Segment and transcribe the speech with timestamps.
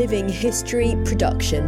[0.00, 1.62] Living history production.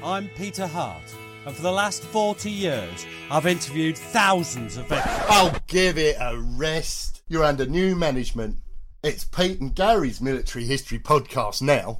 [0.00, 1.02] I'm Peter Hart,
[1.44, 5.26] and for the last 40 years, I've interviewed thousands of veterans.
[5.28, 7.22] Oh, give it a rest.
[7.26, 8.58] You're under new management.
[9.02, 11.98] It's Pete and Gary's military history podcast now.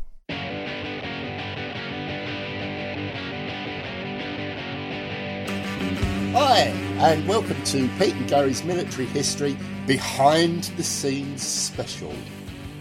[6.40, 6.66] Hi,
[7.00, 9.58] and welcome to Pete and Gary's military history
[9.88, 12.14] behind the scenes special.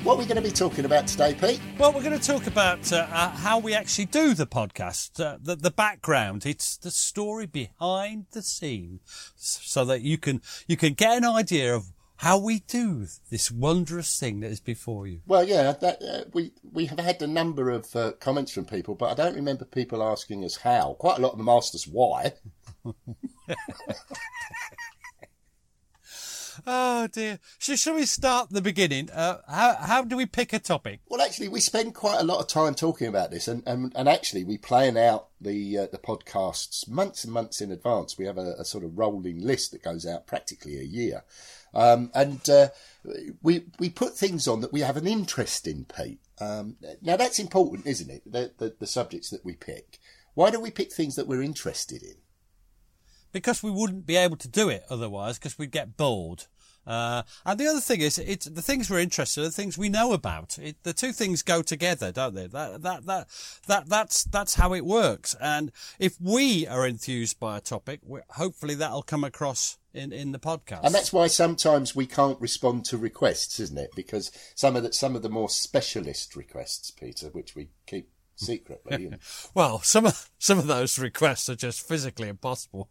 [0.03, 1.59] What are we going to be talking about today, Pete?
[1.79, 5.39] Well, we're going to talk about uh, uh, how we actually do the podcast, uh,
[5.41, 6.45] the, the background.
[6.45, 8.99] It's the story behind the scene,
[9.35, 14.19] so that you can you can get an idea of how we do this wondrous
[14.19, 15.21] thing that is before you.
[15.25, 18.93] Well, yeah, that, uh, we we have had a number of uh, comments from people,
[18.93, 20.95] but I don't remember people asking us how.
[20.99, 22.33] Quite a lot of them asked us why.
[26.65, 27.39] Oh dear.
[27.59, 29.09] So shall we start the beginning?
[29.11, 31.01] Uh, how how do we pick a topic?
[31.07, 34.09] Well, actually, we spend quite a lot of time talking about this, and and, and
[34.09, 38.17] actually, we plan out the uh, the podcasts months and months in advance.
[38.17, 41.23] We have a, a sort of rolling list that goes out practically a year,
[41.73, 42.69] um, and uh,
[43.41, 46.21] we we put things on that we have an interest in, Pete.
[46.39, 48.23] Um, now that's important, isn't it?
[48.31, 49.99] The, the the subjects that we pick.
[50.33, 52.15] Why do we pick things that we're interested in?
[53.37, 56.45] Because we wouldn't be able to do it otherwise, because we'd get bored.
[56.87, 59.89] Uh, and the other thing is, it's the things we're interested in, the things we
[59.89, 60.57] know about.
[60.57, 62.47] It, the two things go together, don't they?
[62.47, 63.27] That, that, that,
[63.67, 65.35] that, that's, that's how it works.
[65.41, 67.99] And if we are enthused by a topic,
[68.29, 70.81] hopefully that'll come across in, in the podcast.
[70.83, 73.91] And that's why sometimes we can't respond to requests, isn't it?
[73.93, 79.11] Because some of the, some of the more specialist requests, Peter, which we keep secretly.
[79.53, 82.89] well, some of, some of those requests are just physically impossible.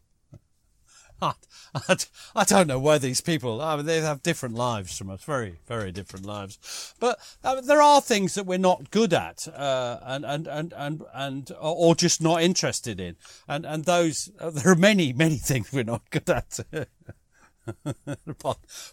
[1.21, 1.33] I,
[1.75, 1.97] I,
[2.35, 5.59] I, don't know why these people, I mean, they have different lives from us, very,
[5.67, 6.95] very different lives.
[7.01, 11.03] But uh, there are things that we're not good at, uh, and, and, and, and,
[11.15, 13.17] and, or just not interested in.
[13.49, 16.61] And, and those, uh, there are many, many things we're not good at.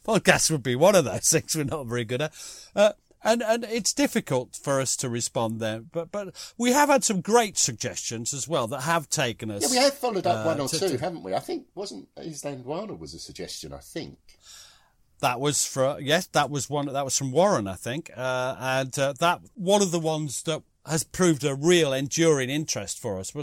[0.06, 2.34] Podcasts would be one of those things we're not very good at.
[2.76, 5.82] Uh, and and it's difficult for us to respond there.
[5.82, 9.64] But but we have had some great suggestions as well that have taken us.
[9.64, 11.34] Yeah, we have followed up uh, one or to, two, to, haven't we?
[11.34, 13.74] I think wasn't his name was a suggestion.
[13.74, 14.18] I think
[15.20, 18.98] that was for yes, that was one that was from Warren, I think, uh, and
[19.00, 23.34] uh, that one of the ones that has proved a real enduring interest for us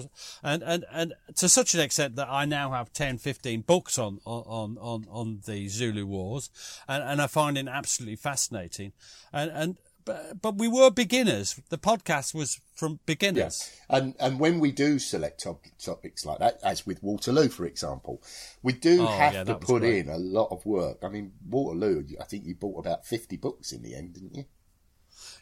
[0.43, 4.21] and, and, and to such an extent that I now have 10, 15 books on,
[4.25, 6.51] on, on, on the Zulu wars
[6.87, 8.93] and, and I find it absolutely fascinating.
[9.33, 11.61] And, and, but, but we were beginners.
[11.69, 13.71] The podcast was from beginners.
[13.71, 13.81] Yes.
[13.89, 18.23] And, and when we do select top, topics like that, as with Waterloo, for example,
[18.63, 20.07] we do oh, have yeah, to put great.
[20.07, 20.99] in a lot of work.
[21.03, 24.45] I mean, Waterloo, I think you bought about 50 books in the end, didn't you?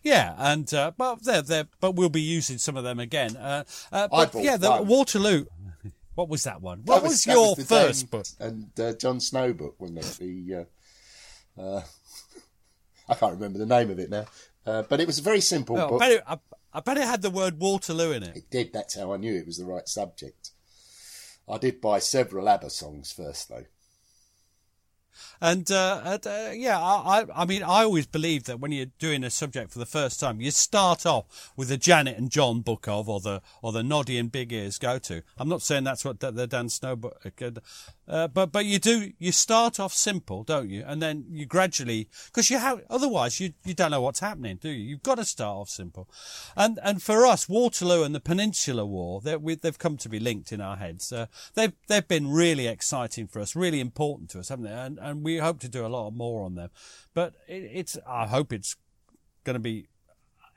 [0.02, 3.36] Yeah, and uh, but they're, they're, but we'll be using some of them again.
[3.36, 4.86] Uh, uh, but yeah, the one.
[4.86, 5.46] Waterloo.
[6.14, 6.82] What was that one?
[6.84, 8.26] What was, was your was first book?
[8.40, 10.16] And uh, Jon Snow book, wasn't it?
[10.18, 10.66] The
[11.56, 11.82] uh, uh,
[13.08, 14.24] I can't remember the name of it now,
[14.64, 16.02] but it was a very simple well, book.
[16.02, 16.38] I bet, it, I,
[16.74, 18.36] I bet it had the word Waterloo in it.
[18.36, 18.72] It did.
[18.72, 20.50] That's how I knew it was the right subject.
[21.48, 23.64] I did buy several ABBA songs first, though.
[25.40, 29.30] And, uh, uh, yeah, I, I mean, I always believe that when you're doing a
[29.30, 33.08] subject for the first time, you start off with the Janet and John book of,
[33.08, 35.22] or the or the Noddy and Big Ears go to.
[35.36, 37.24] I'm not saying that's what the, the Dan Snow book,
[38.08, 40.82] uh, but but you do you start off simple, don't you?
[40.86, 44.70] And then you gradually because you have otherwise you you don't know what's happening, do
[44.70, 44.82] you?
[44.90, 46.08] You've got to start off simple.
[46.56, 50.52] And and for us, Waterloo and the Peninsular War, we, they've come to be linked
[50.52, 51.12] in our heads.
[51.12, 54.72] Uh, they've they've been really exciting for us, really important to us, haven't they?
[54.72, 56.70] And and we hope to do a lot more on them.
[57.12, 58.76] But it, it's I hope it's
[59.44, 59.88] going to be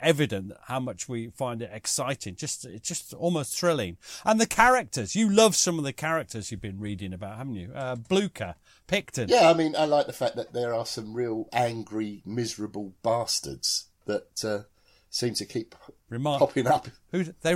[0.02, 2.36] evident how much we find it exciting.
[2.36, 3.98] Just it's just almost thrilling.
[4.26, 7.72] And the characters, you love some of the characters you've been reading about, haven't you?
[7.74, 8.56] Uh, Blucher,
[8.88, 9.30] Picton.
[9.30, 13.90] Yeah, I mean, I like the fact that there are some real angry, miserable bastards
[14.06, 14.64] that uh,
[15.10, 15.76] seem to keep
[16.10, 16.88] Remind, popping up.
[17.12, 17.56] Who they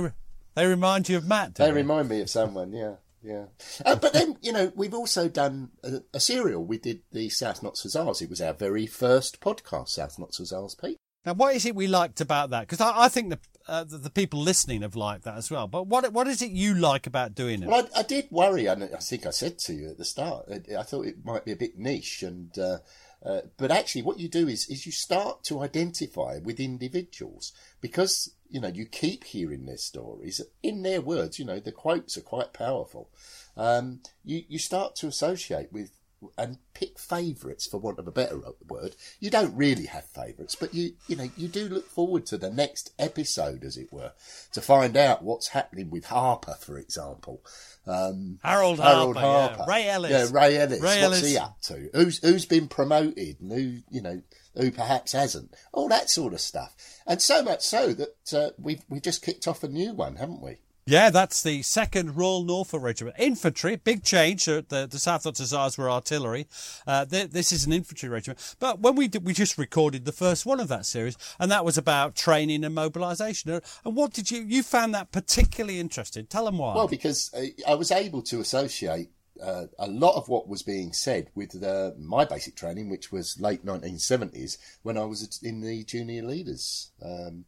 [0.54, 1.56] they remind you of Matt?
[1.56, 2.72] They, they, remind me of someone.
[2.72, 2.94] Yeah.
[3.22, 3.46] Yeah,
[3.84, 6.64] uh, but then you know we've also done a, a, serial.
[6.64, 8.22] We did the South Notts Hussars.
[8.22, 10.98] It was our very first podcast, South Notts Hussars, Pete.
[11.26, 12.60] Now, what is it we liked about that?
[12.60, 15.66] Because I, I, think the, uh, the, the people listening have liked that as well.
[15.66, 17.68] But what what is it you like about doing it?
[17.68, 20.46] Well, I, I did worry, and I think I said to you at the start,
[20.48, 22.78] I, I thought it might be a bit niche, and uh,
[23.24, 28.32] uh, but actually, what you do is is you start to identify with individuals because
[28.48, 31.40] you know you keep hearing their stories in their words.
[31.40, 33.10] You know the quotes are quite powerful.
[33.56, 35.90] Um, you you start to associate with
[36.38, 38.96] and pick favourites for want of a better word.
[39.20, 42.50] You don't really have favourites, but you you know you do look forward to the
[42.50, 44.12] next episode, as it were,
[44.52, 47.42] to find out what's happening with Harper, for example.
[47.86, 49.64] Um, Harold, Harold Harper, Harper.
[49.70, 49.74] Yeah.
[49.74, 50.80] Ray Ellis, yeah, Ray Ellis.
[50.80, 51.30] Ray what's Ellis.
[51.30, 51.90] he up to?
[51.94, 54.22] Who's who's been promoted and who you know
[54.56, 55.54] who perhaps hasn't?
[55.72, 56.74] All that sort of stuff,
[57.06, 60.42] and so much so that uh, we've we just kicked off a new one, haven't
[60.42, 60.56] we?
[60.88, 63.16] Yeah, that's the Second Royal Norfolk Regiment.
[63.18, 64.44] Infantry, big change.
[64.44, 66.46] The, the South Hussars were artillery.
[66.86, 68.54] Uh, this is an infantry regiment.
[68.60, 71.64] But when we did, we just recorded the first one of that series, and that
[71.64, 73.60] was about training and mobilisation.
[73.84, 76.26] And what did you you found that particularly interesting?
[76.26, 76.76] Tell them why.
[76.76, 79.10] Well, because uh, I was able to associate
[79.42, 83.40] uh, a lot of what was being said with uh, my basic training, which was
[83.40, 87.44] late 1970s, when I was in the junior leaders um,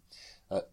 [0.50, 0.70] at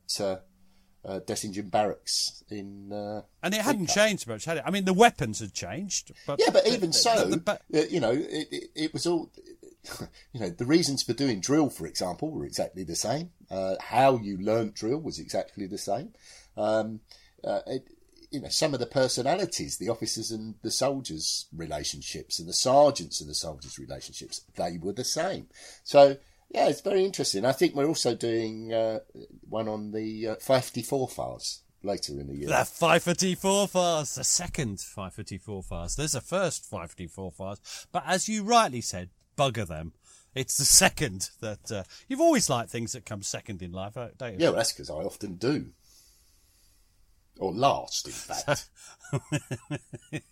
[1.06, 1.20] uh,
[1.64, 2.92] Barracks in.
[2.92, 4.64] Uh, and it hadn't changed much, had it?
[4.66, 6.12] I mean, the weapons had changed.
[6.26, 9.32] But yeah, but even so, the, the, uh, you know, it, it, it, was all.
[10.34, 13.30] You know, the reasons for doing drill, for example, were exactly the same.
[13.52, 16.10] Uh, how you learnt drill was exactly the same.
[16.58, 17.02] Um,
[17.44, 17.88] uh, it,
[18.32, 23.22] you know, some of the personalities, the officers and the soldiers' relationships, and the sergeants
[23.22, 25.48] and the soldiers' relationships, they were the same.
[25.84, 26.18] So
[26.50, 27.46] yeah, it's very interesting.
[27.46, 29.00] I think we're also doing uh,
[29.50, 32.48] one on the uh, 554 files later in the year.
[32.48, 35.96] The 554 files, the second 554 files.
[35.96, 39.94] There's a first 554 files, but as you rightly said, bugger them.
[40.34, 44.34] It's the second that uh, you've always liked things that come second in life, don't
[44.34, 44.40] you?
[44.40, 45.68] Yeah, well, that's because I often do,
[47.40, 48.70] or last, in fact.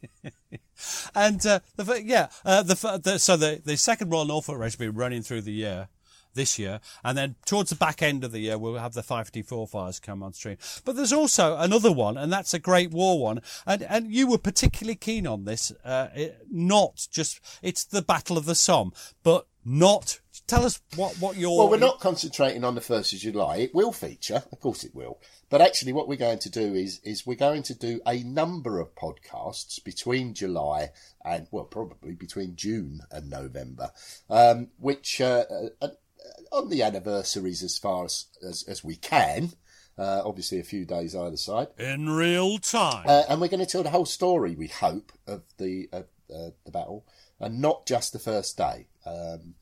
[1.15, 5.21] and uh, the, yeah, uh, the, the, so the the second Royal Norfolk Regiment running
[5.21, 5.87] through the year
[6.33, 6.79] this year.
[7.03, 10.23] And then towards the back end of the year, we'll have the 554 fires come
[10.23, 10.57] on stream.
[10.85, 13.41] But there's also another one, and that's a Great War one.
[13.65, 18.37] And, and you were particularly keen on this, uh, it, not just, it's the Battle
[18.37, 18.93] of the Somme,
[19.23, 23.19] but not tell us what what your well we're not concentrating on the first of
[23.19, 25.19] july it will feature of course it will
[25.49, 28.79] but actually what we're going to do is is we're going to do a number
[28.79, 30.89] of podcasts between july
[31.23, 33.91] and well probably between june and november
[34.29, 35.45] um, which uh,
[35.81, 35.87] uh,
[36.51, 39.51] on the anniversaries as far as, as, as we can.
[39.97, 41.67] Uh, obviously, a few days either side.
[41.77, 43.05] In real time.
[43.07, 46.71] Uh, and we're going to tell the whole story, we hope, of the uh, the
[46.71, 47.05] battle,
[47.39, 48.87] and not just the first day.
[49.05, 49.55] Um,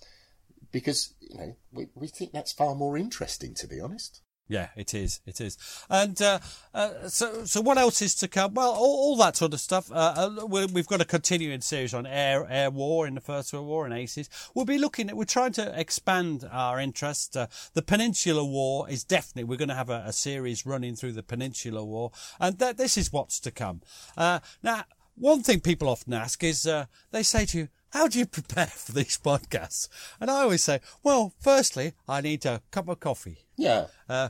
[0.71, 4.21] because, you know, we, we think that's far more interesting, to be honest.
[4.51, 5.21] Yeah, it is.
[5.25, 5.57] It is.
[5.89, 6.39] And uh,
[6.73, 8.53] uh, so, so what else is to come?
[8.53, 9.89] Well, all, all that sort of stuff.
[9.89, 13.67] Uh, uh we've got a continuing series on air air war in the First World
[13.67, 14.29] War and ACES.
[14.53, 15.15] We'll be looking at.
[15.15, 17.37] We're trying to expand our interest.
[17.37, 19.45] Uh, the Peninsular War is definitely.
[19.45, 22.97] We're going to have a, a series running through the Peninsular War, and that this
[22.97, 23.79] is what's to come.
[24.17, 24.83] Uh, now,
[25.15, 26.69] one thing people often ask is
[27.11, 29.87] they say to you how do you prepare for these podcasts?
[30.19, 33.45] And I always say, well, firstly, I need a cup of coffee.
[33.57, 33.87] Yeah.
[34.09, 34.29] Uh,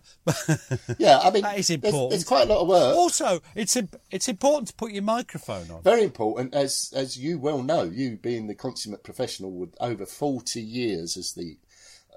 [0.97, 2.13] yeah, I mean, that is important.
[2.13, 2.95] It's, quite a lot of work.
[2.95, 3.77] Also, it's
[4.09, 5.81] it's important to put your microphone on.
[5.83, 10.61] Very important, as as you well know, you being the consummate professional with over forty
[10.61, 11.57] years as the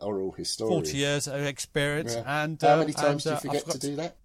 [0.03, 0.83] oral historian.
[0.83, 2.43] Forty years of experience, yeah.
[2.45, 4.17] and how many uh, times and, do you uh, forget to do that?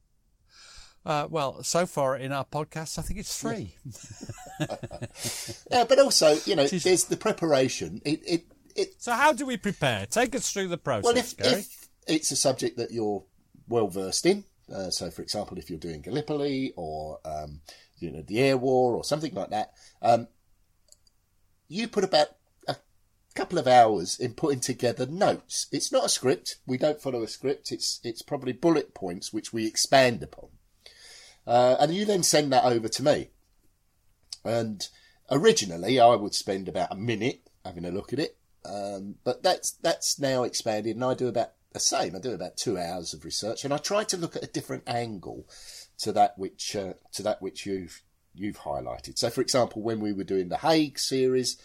[1.05, 3.75] Uh, well, so far in our podcast, I think it's three.
[5.71, 6.83] yeah, but also, you know, is...
[6.83, 8.01] there's the preparation.
[8.05, 9.01] It, it, it...
[9.01, 10.05] So, how do we prepare?
[10.05, 11.05] Take us through the process.
[11.05, 13.23] Well, if, if it's a subject that you're
[13.67, 17.61] well versed in, uh, so for example, if you're doing Gallipoli or um,
[17.97, 20.27] you know the Air War or something like that, um,
[21.67, 22.27] you put about
[22.67, 22.75] a
[23.35, 25.67] couple of hours in putting together notes.
[25.71, 26.57] It's not a script.
[26.65, 27.71] We don't follow a script.
[27.71, 30.49] It's it's probably bullet points which we expand upon,
[31.47, 33.29] uh, and you then send that over to me.
[34.43, 34.87] And
[35.29, 39.71] originally, I would spend about a minute having a look at it, um, but that's
[39.71, 42.15] that's now expanded, and I do about the same.
[42.15, 44.83] I do about two hours of research, and I try to look at a different
[44.87, 45.47] angle
[45.99, 48.01] to that which uh, to that which you've
[48.33, 49.17] you've highlighted.
[49.17, 51.57] So, for example, when we were doing the Haig series,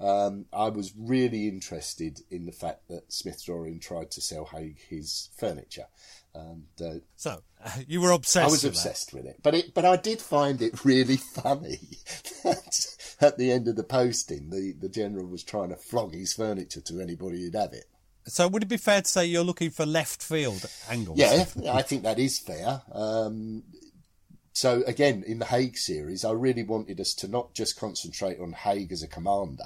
[0.00, 4.78] um, I was really interested in the fact that Smith Dorrien tried to sell Haig
[4.88, 5.86] his furniture.
[6.34, 7.42] And, uh, so
[7.86, 8.48] you were obsessed.
[8.48, 9.16] I was with obsessed that.
[9.16, 11.80] with it, but it, but I did find it really funny
[12.44, 16.32] that at the end of the posting, the, the general was trying to flog his
[16.32, 17.84] furniture to anybody who'd have it.
[18.26, 21.18] So would it be fair to say you're looking for left field angles?
[21.18, 22.82] Yeah, I think that is fair.
[22.92, 23.64] Um,
[24.52, 28.52] so again, in the Haig series, I really wanted us to not just concentrate on
[28.52, 29.64] Haig as a commander.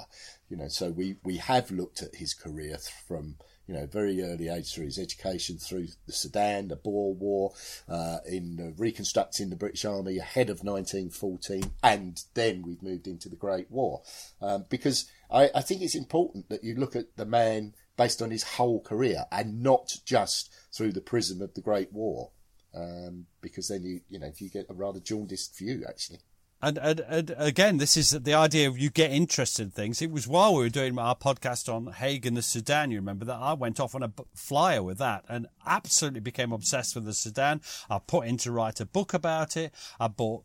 [0.49, 3.35] You know, so we, we have looked at his career from
[3.67, 7.53] you know very early age through his education, through the Sudan, the Boer War,
[7.89, 13.29] uh, in uh, reconstructing the British Army ahead of 1914, and then we've moved into
[13.29, 14.01] the Great War.
[14.41, 18.31] Um, because I, I think it's important that you look at the man based on
[18.31, 22.31] his whole career and not just through the prism of the Great War.
[22.75, 26.19] Um, because then you, you know, you get a rather jaundiced view, actually.
[26.61, 30.01] And, and, and again, this is the idea of you get interested in things.
[30.01, 33.25] It was while we were doing our podcast on Haig and the Sudan, you remember
[33.25, 37.13] that I went off on a flyer with that and absolutely became obsessed with the
[37.13, 37.61] Sudan.
[37.89, 39.73] I put in to write a book about it.
[39.99, 40.43] I bought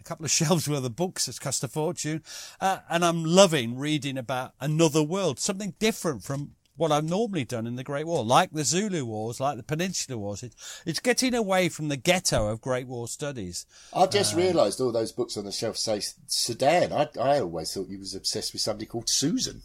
[0.00, 1.28] a couple of shelves worth of books.
[1.28, 2.22] It's cost a fortune.
[2.60, 7.66] Uh, and I'm loving reading about another world, something different from what I've normally done
[7.66, 10.42] in the Great War, like the Zulu Wars, like the Peninsular Wars.
[10.42, 10.54] It,
[10.86, 13.66] it's getting away from the ghetto of Great War studies.
[13.92, 16.92] I've just um, realised all those books on the shelf say Sudan.
[16.92, 19.62] I, I always thought you was obsessed with somebody called Susan.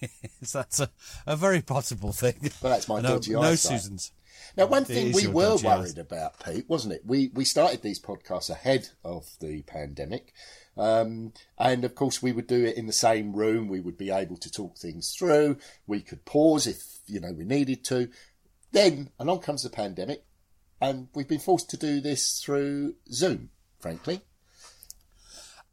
[0.52, 0.90] that's a,
[1.26, 2.50] a very possible thing.
[2.60, 3.80] Well, that's my no, dodgy No eyesight.
[3.80, 4.12] Susans.
[4.56, 7.02] Now, one thing we were worried about, Pete, wasn't it?
[7.06, 10.34] We we started these podcasts ahead of the pandemic,
[10.76, 13.68] um, and of course we would do it in the same room.
[13.68, 15.58] We would be able to talk things through.
[15.86, 18.08] We could pause if you know we needed to.
[18.72, 20.24] Then along comes the pandemic,
[20.80, 23.50] and we've been forced to do this through Zoom.
[23.78, 24.22] Frankly,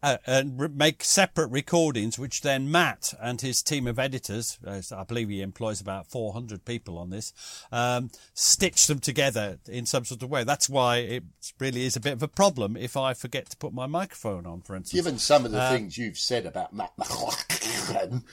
[0.01, 5.03] uh, and re- make separate recordings, which then Matt and his team of editors, I
[5.03, 7.33] believe he employs about 400 people on this,
[7.71, 10.43] um, stitch them together in some sort of way.
[10.43, 11.23] That's why it
[11.59, 14.61] really is a bit of a problem if I forget to put my microphone on,
[14.61, 15.03] for instance.
[15.03, 18.23] Given some of the uh, things you've said about Matt McLachlan,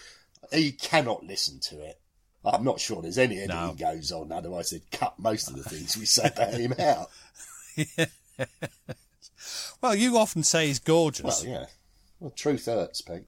[0.53, 2.01] he cannot listen to it.
[2.45, 3.75] I'm not sure there's any editing no.
[3.75, 7.11] goes on, otherwise they'd cut most of the things we say about him out.
[9.81, 11.45] Well, you often say he's gorgeous.
[11.45, 11.67] Well, yeah.
[12.21, 13.27] Well, truth hurts, Pete.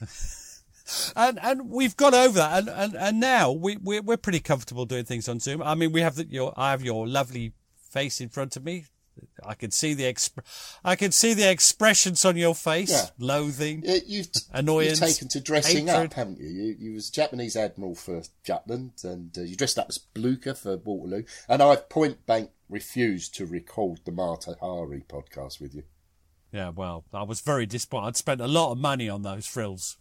[1.16, 4.86] and and we've got over that, and and, and now we we're, we're pretty comfortable
[4.86, 5.62] doing things on Zoom.
[5.62, 7.52] I mean, we have the, your I have your lovely
[7.90, 8.86] face in front of me.
[9.44, 10.42] I can see the exp-
[10.84, 13.06] I can see the expressions on your face: yeah.
[13.18, 15.00] loathing, you've t- annoyance.
[15.00, 16.06] You've taken to dressing hatred.
[16.06, 16.48] up, haven't you?
[16.48, 20.76] You you was Japanese admiral for Jutland, and uh, you dressed up as Blucher for
[20.78, 21.24] Waterloo.
[21.48, 25.82] And I've point blank refused to record the Mata Hari podcast with you.
[26.52, 28.08] Yeah, well, I was very disappointed.
[28.08, 29.98] I'd spent a lot of money on those frills.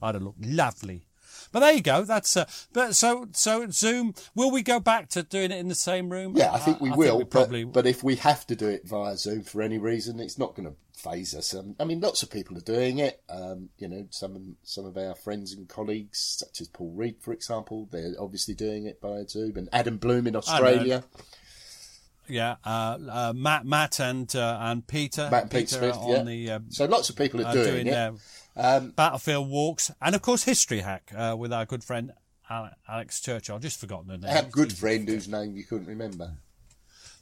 [0.00, 1.06] I'd have looked lovely.
[1.52, 2.02] But there you go.
[2.02, 4.14] That's uh, but so so Zoom.
[4.34, 6.34] Will we go back to doing it in the same room?
[6.36, 7.18] Yeah, I think we I, will.
[7.18, 7.64] Think we probably.
[7.64, 10.54] But, but, if we have to do it via Zoom for any reason, it's not
[10.54, 11.54] going to phase us.
[11.54, 13.22] Um, I mean, lots of people are doing it.
[13.28, 17.32] Um, you know, some some of our friends and colleagues, such as Paul Reed, for
[17.32, 21.04] example, they're obviously doing it via Zoom, and Adam Bloom in Australia.
[22.28, 26.22] Yeah, uh, uh, Matt, Matt, and uh, and Peter, Matt and Peter, Peter Smith, yeah.
[26.22, 28.14] The, um, so lots of people are doing, doing it.
[28.56, 32.12] Um, battlefield walks, and of course History Hack uh, with our good friend
[32.88, 33.56] Alex Churchill.
[33.56, 34.36] I've just forgotten the name.
[34.36, 36.32] Our good friend whose name you couldn't remember.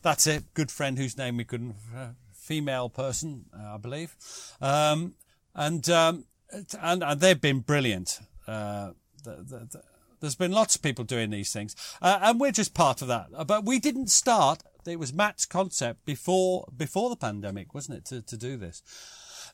[0.02, 0.54] That's it.
[0.54, 1.76] Good friend whose name we couldn't.
[1.96, 4.16] Uh, female person, uh, I believe,
[4.60, 5.14] um,
[5.54, 8.20] and, um, and and they've been brilliant.
[8.46, 8.94] The,
[9.24, 9.82] the, the,
[10.20, 13.46] there's been lots of people doing these things, and we're just part of that.
[13.46, 18.22] But we didn't start it was Matt's concept before before the pandemic, wasn't it, to,
[18.22, 18.82] to do this?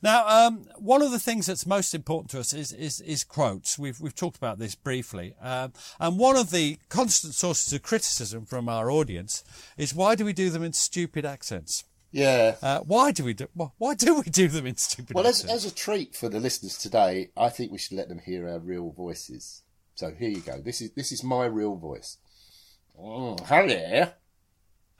[0.01, 3.77] Now, um, one of the things that's most important to us is is, is quotes.
[3.77, 8.45] We've we've talked about this briefly, um, and one of the constant sources of criticism
[8.45, 9.43] from our audience
[9.77, 11.83] is why do we do them in stupid accents?
[12.11, 12.55] Yeah.
[12.61, 13.47] Uh, why do we do?
[13.77, 15.15] Why do we do them in stupid?
[15.15, 18.19] Well, as, as a treat for the listeners today, I think we should let them
[18.19, 19.63] hear our real voices.
[19.95, 20.61] So here you go.
[20.61, 22.17] This is this is my real voice.
[22.97, 24.11] Oh, hello.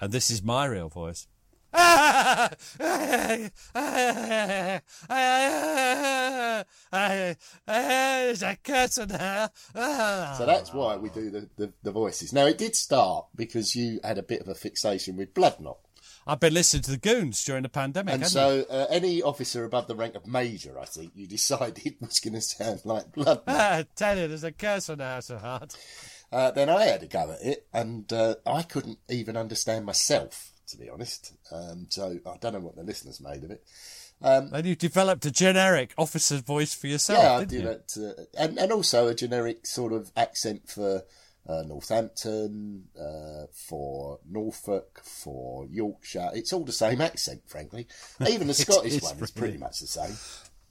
[0.02, 1.28] And this is my real voice.
[1.72, 1.92] There's
[8.44, 9.50] a curtain there.
[9.74, 12.34] So that's why we do the, the, the voices.
[12.34, 15.78] Now, it did start because you had a bit of a fixation with blood Bloodnok.
[16.28, 18.14] I've been listening to the Goons during the pandemic.
[18.14, 22.20] And so, uh, any officer above the rank of major, I think, you decided was
[22.20, 23.88] going to sound like Bloodnok.
[23.96, 25.76] Tell you, there's a curse on the house of heart.
[26.32, 30.52] Uh, then I had a go at it, and uh, I couldn't even understand myself,
[30.68, 31.34] to be honest.
[31.52, 33.64] Um, so I don't know what the listeners made of it.
[34.52, 38.58] And you developed a generic officer's voice for yourself, yeah, I did it, uh, and
[38.60, 41.04] and also a generic sort of accent for
[41.48, 46.30] uh, Northampton, uh, for Norfolk, for Yorkshire.
[46.34, 47.88] It's all the same accent, frankly.
[48.28, 50.16] Even the Scottish is one is pretty much the same.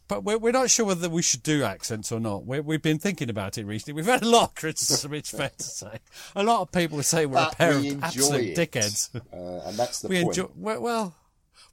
[0.08, 2.46] But we're, we're not sure whether we should do accents or not.
[2.46, 3.92] we we've been thinking about it recently.
[3.94, 5.98] We've had a lot of criticism, it's fair to say.
[6.34, 8.72] A lot of people say we're But a pair we of absolute it.
[8.72, 9.14] dickheads.
[9.14, 10.38] Uh, and that's the we point.
[10.38, 11.14] enjoy, well,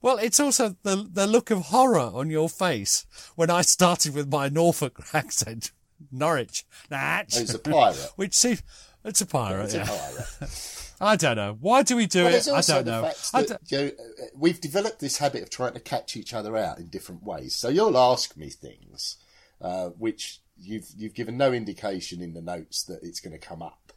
[0.01, 4.30] well, it's also the, the look of horror on your face when I started with
[4.32, 5.72] my Norfolk accent.
[6.12, 6.65] Norwich.
[6.92, 7.38] Natch.
[7.38, 8.12] It's a pirate.
[8.18, 8.62] Which seems,
[9.06, 10.82] it's a pirate, It's a pirate.
[11.02, 11.58] I don't know.
[11.60, 12.48] Why do we do Well, it?
[12.48, 13.12] I don't know.
[13.34, 16.56] I don't- you know, uh, we've developed this habit of trying to catch each other
[16.58, 17.56] out in different ways.
[17.56, 19.18] So you'll ask me things
[19.62, 23.62] uh, which you've you've given no indication in the notes that it's going to come
[23.62, 23.92] up.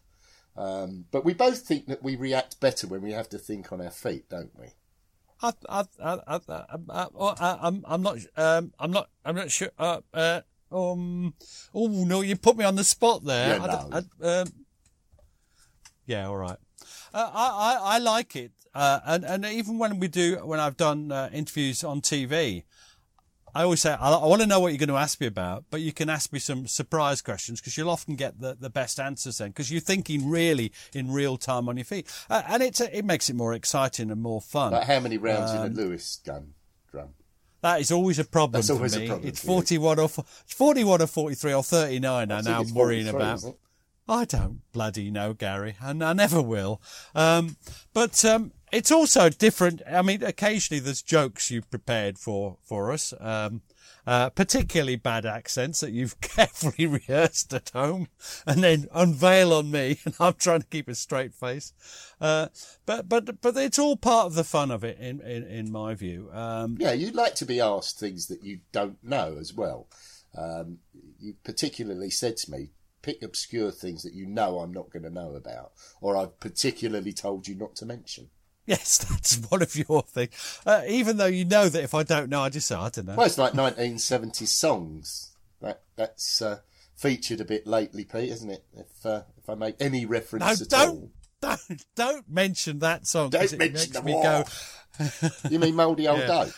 [0.57, 3.81] Um, but we both think that we react better when we have to think on
[3.81, 4.67] our feet, don't we?
[5.41, 6.41] I, I, I, I,
[6.91, 9.71] I, I, I'm, I'm not, um, I'm not, I'm not sure.
[9.79, 10.41] Uh, uh,
[10.73, 11.35] um,
[11.73, 13.57] oh no, you put me on the spot there.
[13.57, 13.99] Yeah, I.
[13.99, 14.47] I- um,
[16.07, 16.57] yeah, all right.
[17.13, 20.77] Uh, I, I, I like it, uh, and and even when we do, when I've
[20.77, 22.65] done uh, interviews on TV,
[23.55, 25.65] I always say I, I want to know what you're going to ask me about,
[25.71, 29.01] but you can ask me some surprise questions because you'll often get the, the best
[29.01, 32.81] answers then because you're thinking really in real time on your feet, uh, and it's
[32.81, 34.73] it makes it more exciting and more fun.
[34.73, 36.55] Like how many rounds Um, in a Lewis gun
[36.91, 37.09] drum?
[37.63, 39.79] That is always a problem That's for always a problem it's for you.
[39.79, 43.21] 41 or, 41 or 43 or 39 I'm think now it's worrying 43,
[43.51, 43.57] about.
[44.09, 46.81] I don't bloody know, Gary, and I never will.
[47.15, 47.57] Um,
[47.93, 49.83] but um, it's also different.
[49.91, 53.63] I mean, occasionally there's jokes you've prepared for for us, um,
[54.07, 58.09] uh, particularly bad accents that you've carefully rehearsed at home
[58.47, 61.73] and then unveil on me, and I'm trying to keep a straight face.
[62.21, 62.49] Uh,
[62.87, 65.95] but but but it's all part of the fun of it, in in, in my
[65.95, 66.31] view.
[66.33, 69.87] Um, Yeah, you'd like to be asked things that you don't know as well.
[70.37, 70.79] Um,
[71.19, 72.71] you particularly said to me,
[73.03, 77.13] pick obscure things that you know I'm not going to know about, or I've particularly
[77.13, 78.29] told you not to mention.
[78.67, 80.61] Yes, that's one of your things.
[80.67, 83.07] Uh, even though you know that if I don't know, I just say, I don't
[83.07, 83.15] know.
[83.17, 85.35] Well, it's like 1970s songs.
[85.61, 86.59] That that's uh,
[86.95, 88.65] featured a bit lately, Pete, isn't it?
[88.77, 93.07] If uh, if I make any no, reference at don't, all, don't, don't mention that
[93.07, 93.31] song.
[93.31, 94.23] Don't it mention makes the me war.
[94.23, 94.45] go.
[95.51, 96.27] you mean mouldy old Yeah.
[96.27, 96.51] dough?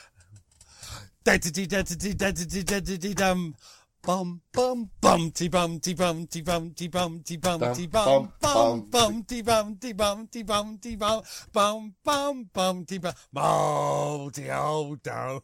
[3.15, 3.55] dum.
[4.03, 8.33] Bum bum bum ti bum ti bum ti bum ti bum ti bum ti bum
[8.41, 13.13] bum bum ti bum ti bum ti bum ti bum bum bum bum ti bum
[13.31, 15.43] moldy old dough.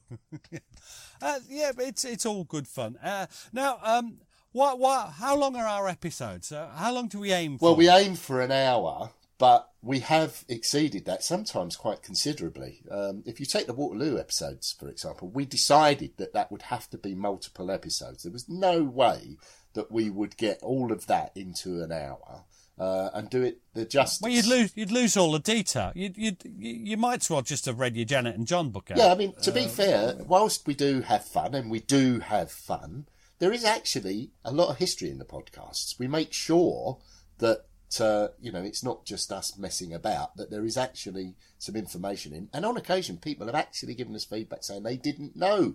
[1.21, 2.97] uh, yeah, but it's it's all good fun.
[3.03, 4.21] Uh, now, um,
[4.53, 5.11] what what?
[5.11, 6.51] How long are our episodes?
[6.51, 7.66] Uh, how long do we aim for?
[7.66, 12.83] Well, we aim for an hour, but we have exceeded that sometimes quite considerably.
[12.90, 16.88] Um, if you take the Waterloo episodes, for example, we decided that that would have
[16.90, 18.22] to be multiple episodes.
[18.22, 19.37] There was no way
[19.75, 22.44] that we would get all of that into an hour
[22.79, 24.20] uh, and do it the justice.
[24.22, 25.92] Well, you'd lose you'd lose all the detail.
[25.94, 28.90] You'd, you'd you you might as well just have read your Janet and John book
[28.90, 28.99] out.
[28.99, 32.51] Yeah, I mean, to be fair, whilst we do have fun, and we do have
[32.51, 33.07] fun,
[33.38, 35.99] there is actually a lot of history in the podcasts.
[35.99, 36.99] We make sure
[37.38, 37.64] that,
[38.00, 42.32] uh, you know, it's not just us messing about, that there is actually some information
[42.32, 42.48] in.
[42.52, 45.74] And on occasion, people have actually given us feedback saying they didn't know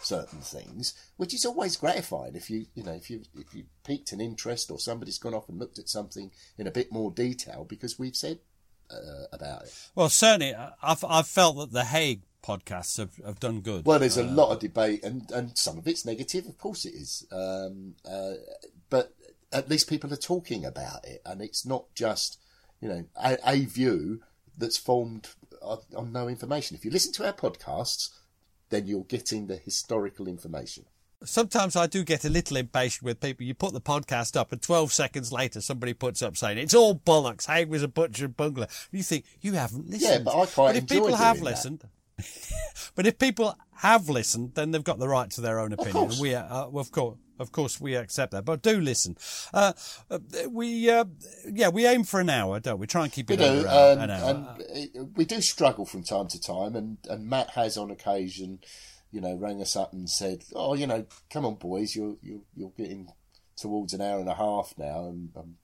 [0.00, 4.12] certain things, which is always gratifying if you, you know, if you, if you piqued
[4.12, 7.64] an interest or somebody's gone off and looked at something in a bit more detail
[7.68, 8.38] because we've said
[8.90, 9.88] uh, about it.
[9.94, 13.86] Well, certainly, uh, I've I've felt that the Haig podcasts have, have done good.
[13.86, 16.46] Well, there's a lot of debate, and, and some of it's negative.
[16.46, 17.26] Of course, it is.
[17.32, 18.34] Um, uh,
[19.52, 22.38] at least people are talking about it, and it's not just
[22.80, 24.20] you know a, a view
[24.56, 25.28] that's formed
[25.60, 26.76] on, on no information.
[26.76, 28.10] If you listen to our podcasts,
[28.70, 30.84] then you're getting the historical information.
[31.24, 33.46] Sometimes I do get a little impatient with people.
[33.46, 36.96] You put the podcast up, and 12 seconds later, somebody puts up saying it's all
[36.96, 37.46] bollocks.
[37.46, 38.66] Haig was a butcher and bungler.
[38.90, 40.10] You think you haven't listened.
[40.10, 41.44] Yeah, but I quite if enjoy people have that.
[41.44, 41.84] listened,
[42.96, 45.92] but if people have listened, then they've got the right to their own opinion.
[45.92, 46.20] course.
[46.20, 48.44] We, uh, of course, of course, we accept that.
[48.44, 49.16] But do listen.
[49.52, 49.72] Uh,
[50.08, 51.04] uh, we, uh,
[51.52, 52.86] yeah, we aim for an hour, don't we?
[52.86, 54.30] Try and keep We it do, under uh, an hour.
[54.30, 56.76] and it, we do struggle from time to time.
[56.76, 58.60] And, and Matt has on occasion,
[59.10, 62.42] you know, rang us up and said, "Oh, you know, come on, boys, you're you're,
[62.54, 63.08] you're getting
[63.56, 65.54] towards an hour and a half now." And um,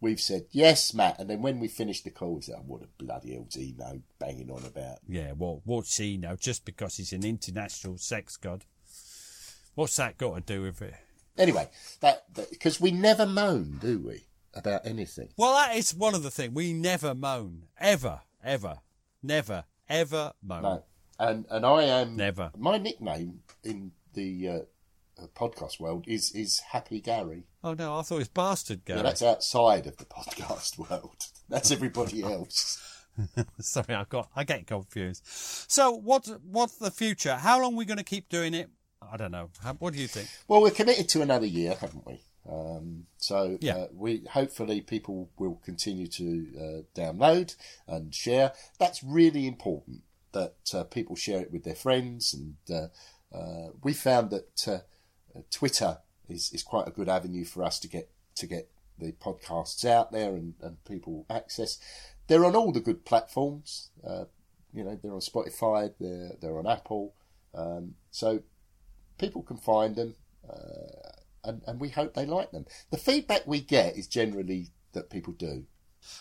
[0.00, 2.82] we've said, "Yes, Matt." And then when we finished the call, we said, oh, "What
[2.82, 6.36] a bloody do banging on about?" Yeah, well, what's he know?
[6.36, 8.64] Just because he's an international sex god.
[9.74, 10.94] What's that got to do with it?
[11.38, 11.68] Anyway,
[12.00, 15.28] that because we never moan, do we, about anything?
[15.36, 16.54] Well, that is one of the things.
[16.54, 17.64] We never moan.
[17.78, 18.20] Ever.
[18.42, 18.78] Ever.
[19.22, 19.64] Never.
[19.88, 20.62] Ever moan.
[20.62, 20.84] No,
[21.18, 22.50] and and I am Never.
[22.56, 24.58] My nickname in the uh,
[25.34, 27.44] podcast world is is Happy Gary.
[27.64, 29.02] Oh, no, I thought it was Bastard Yeah, Gary.
[29.04, 31.16] that's outside of the podcast world.
[31.48, 32.82] That's everybody else.
[33.60, 35.22] Sorry, I got I get confused.
[35.26, 37.34] So, what what's the future?
[37.36, 38.68] How long are we going to keep doing it?
[39.00, 39.50] I don't know.
[39.62, 40.28] How, what do you think?
[40.48, 42.20] Well, we're committed to another year, haven't we?
[42.48, 43.76] Um, so Yeah.
[43.76, 47.56] uh, we hopefully people will continue to uh, download
[47.88, 48.52] and share.
[48.78, 50.02] That's really important
[50.32, 52.34] that uh, people share it with their friends.
[52.34, 54.78] And uh, uh, we found that uh,
[55.50, 59.84] Twitter is, is quite a good avenue for us to get to get the podcasts
[59.84, 61.78] out there and, and people access.
[62.26, 63.90] They're on all the good platforms.
[64.06, 64.24] Uh,
[64.72, 65.92] you know, they're on Spotify.
[65.98, 67.14] They're they're on Apple.
[67.54, 68.42] Um, so
[69.18, 70.14] people can find them,
[70.48, 71.10] uh,
[71.44, 72.66] and, and we hope they like them.
[72.90, 75.64] The feedback we get is generally that people do.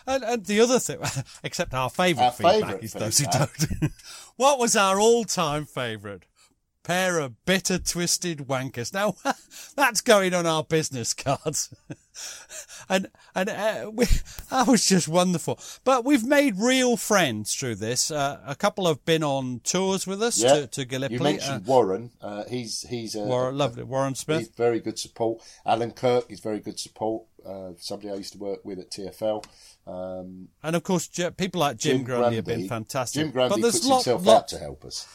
[0.08, 0.99] And, and the other thing,
[1.43, 3.91] except our favourite Our feedback favourite is those who don't.
[4.36, 6.23] what was our all-time favourite?
[6.86, 8.93] Pair of bitter, twisted wankers.
[8.93, 9.15] Now,
[9.76, 11.74] that's going on our business cards.
[12.89, 14.06] and and uh, we,
[14.52, 15.60] that was just wonderful.
[15.84, 18.12] But we've made real friends through this.
[18.12, 21.17] Uh, a couple have been on tours with us to, to Gallipoli.
[21.17, 22.12] You mentioned Warren.
[22.21, 23.82] Uh, he's he's a, Warren, lovely.
[23.84, 24.56] Warren He's Smith.
[24.56, 25.41] very good support.
[25.65, 27.24] Alan Kirk is very good support.
[27.43, 29.43] Uh, somebody I used to work with at TFL.
[29.88, 33.21] Um, And of course, people like Jim, Grundy have been fantastic.
[33.24, 35.08] Jim Grundy but there's puts lot, himself lot, out to help us.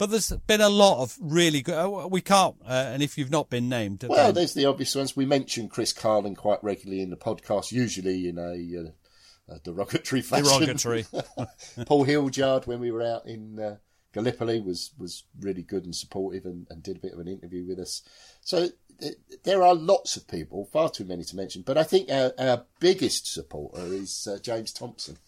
[0.00, 1.74] But there's been a lot of really good.
[1.74, 4.94] uh, We can't, uh, and if you've not been named, Well, then- there's the obvious
[4.94, 5.14] ones.
[5.14, 10.22] We mention Chris Carlin quite regularly in the podcast, usually in a, uh, a derogatory
[10.22, 10.46] fashion.
[10.46, 11.04] derogatory.
[11.84, 13.76] Paul Hildyard, when we were out in uh,
[14.14, 17.66] Gallipoli, was was really good and supportive and, and did a bit of an interview
[17.66, 18.00] with us.
[18.40, 21.60] So th- there are lots of people, far too many to mention.
[21.60, 25.18] But I think our, our biggest supporter is uh, James Thompson,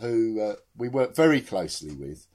[0.00, 2.26] who uh, we work very closely with,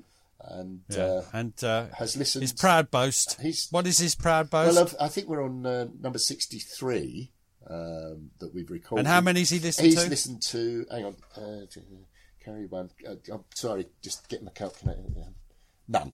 [0.49, 1.03] and yeah.
[1.03, 2.41] uh, and uh, has listened.
[2.41, 3.39] his proud boast.
[3.41, 4.75] He's- what is his proud boast?
[4.75, 7.31] well, I've- I think we're on uh, number sixty-three
[7.69, 9.01] um, that we've recorded.
[9.01, 10.01] and how many's he listened He's to?
[10.01, 10.85] He's listened to.
[10.91, 11.65] Hang on, uh,
[12.43, 12.89] carry one.
[13.07, 15.01] Uh, I'm sorry, just getting my calculator.
[15.87, 16.13] None.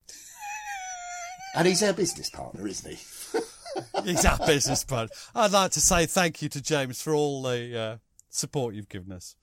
[1.56, 3.00] and he's our business partner, isn't he?
[4.04, 5.16] He's our business partner.
[5.36, 7.98] I'd like to say thank you to James for all the uh,
[8.30, 9.36] support you've given us.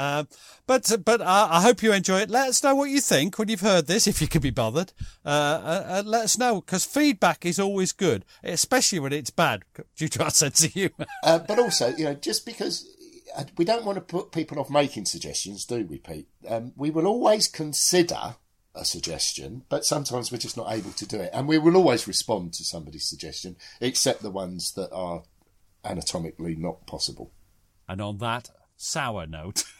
[0.00, 0.28] Um,
[0.66, 2.30] but but uh, I hope you enjoy it.
[2.30, 4.94] Let us know what you think when you've heard this, if you can be bothered.
[5.26, 9.62] Uh, uh, uh, let us know because feedback is always good, especially when it's bad
[9.96, 10.90] due to our sense of humour.
[11.22, 12.88] Uh, but also, you know, just because
[13.58, 16.28] we don't want to put people off making suggestions, do we, Pete?
[16.48, 18.36] Um, we will always consider
[18.74, 21.30] a suggestion, but sometimes we're just not able to do it.
[21.34, 25.24] And we will always respond to somebody's suggestion, except the ones that are
[25.84, 27.32] anatomically not possible.
[27.86, 29.64] And on that sour note,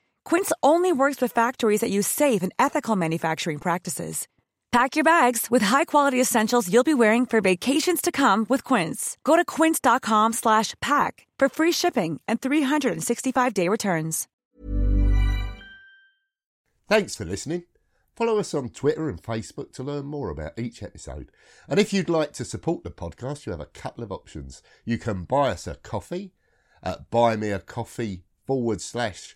[0.25, 4.27] Quince only works with factories that use safe and ethical manufacturing practices.
[4.71, 9.17] Pack your bags with high-quality essentials you'll be wearing for vacations to come with Quince.
[9.25, 14.29] Go to quince.com slash pack for free shipping and 365-day returns.
[16.87, 17.63] Thanks for listening.
[18.15, 21.31] Follow us on Twitter and Facebook to learn more about each episode.
[21.67, 24.63] And if you'd like to support the podcast, you have a couple of options.
[24.85, 26.33] You can buy us a coffee
[26.81, 29.35] at buymeacoffee forward slash